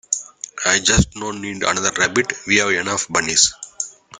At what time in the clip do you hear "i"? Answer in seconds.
0.65-0.79